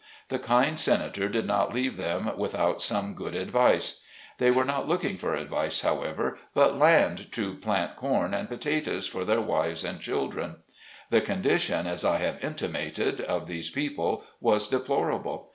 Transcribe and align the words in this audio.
The 0.29 0.39
kind 0.39 0.79
Senator 0.79 1.29
did 1.29 1.45
not 1.45 1.75
leave 1.75 1.95
them 1.95 2.35
without 2.35 2.81
some 2.81 3.13
good 3.13 3.35
advice. 3.35 4.01
They 4.39 4.49
were 4.49 4.65
not 4.65 4.87
looking 4.87 5.15
for 5.15 5.35
advice, 5.35 5.81
however, 5.81 6.39
but 6.55 6.75
land 6.75 7.31
to 7.33 7.53
plant 7.53 7.97
corn 7.97 8.33
and 8.33 8.49
potatoes, 8.49 9.05
for 9.05 9.23
their 9.23 9.41
wives 9.41 9.83
and 9.83 9.99
children. 10.01 10.55
The 11.11 11.21
condition, 11.21 11.85
as 11.85 12.03
I 12.03 12.17
have 12.17 12.43
intimated, 12.43 13.21
of 13.21 13.45
these 13.45 13.69
people 13.69 14.23
was 14.39 14.67
deplorable. 14.67 15.49